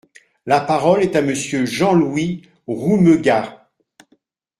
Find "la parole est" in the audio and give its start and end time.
0.47-1.15